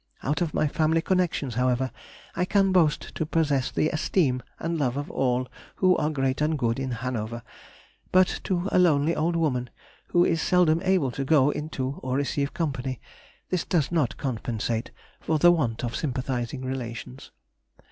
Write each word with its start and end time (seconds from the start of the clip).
Out 0.23 0.41
of 0.41 0.51
my 0.51 0.67
family 0.67 0.99
connections, 1.03 1.53
however, 1.53 1.91
I 2.35 2.43
can 2.43 2.71
boast 2.71 3.13
to 3.13 3.23
possess 3.23 3.69
the 3.69 3.89
esteem 3.89 4.41
and 4.59 4.79
love 4.79 4.97
of 4.97 5.11
all 5.11 5.47
who 5.75 5.95
are 5.97 6.09
great 6.09 6.41
and 6.41 6.57
good 6.57 6.79
in 6.79 6.89
Hanover, 6.89 7.43
but 8.11 8.39
to 8.45 8.67
a 8.71 8.79
lonely 8.79 9.15
old 9.15 9.35
woman, 9.35 9.69
who 10.07 10.25
is 10.25 10.41
seldom 10.41 10.81
able 10.83 11.11
to 11.11 11.23
go 11.23 11.51
into 11.51 11.99
or 12.01 12.15
receive 12.17 12.51
company, 12.51 12.99
this 13.51 13.63
does 13.63 13.91
not 13.91 14.17
compensate 14.17 14.89
for 15.19 15.37
the 15.37 15.51
want 15.51 15.83
of 15.83 15.95
sympathising 15.95 16.63
relations. 16.65 17.29